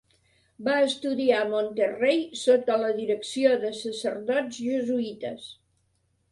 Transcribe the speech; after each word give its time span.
Va 0.67 0.77
estudiar 0.85 1.41
a 1.41 1.49
Monterrey 1.51 2.25
sota 2.45 2.79
la 2.85 2.91
direcció 3.03 3.53
de 3.67 3.73
sacerdots 3.83 4.59
jesuïtes. 4.67 5.49